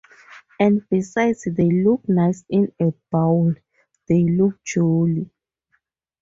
[0.59, 3.53] And besides, they look nice in a bowl—
[4.09, 5.29] they look jolly.